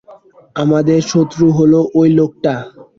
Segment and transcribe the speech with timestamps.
[0.55, 2.53] আমাদের শত্রু হলো ওই লোকটা।